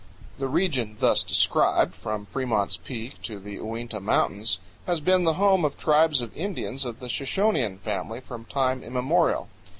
The 0.39 0.47
region 0.47 0.95
thus 0.99 1.21
described, 1.21 1.93
from 1.93 2.25
Fremont's 2.25 2.75
Peak 2.75 3.21
to 3.21 3.39
the 3.39 3.59
Uinta 3.61 3.99
Mountains, 3.99 4.57
has 4.87 4.99
been 4.99 5.25
the 5.25 5.33
home 5.35 5.63
of 5.63 5.77
tribes 5.77 6.21
of 6.21 6.35
Indians 6.35 6.85
of 6.85 6.99
the 7.01 7.07
Shoshonean 7.07 7.77
family 7.77 8.19
from 8.19 8.45
time 8.45 8.81
immemorial. 8.81 9.47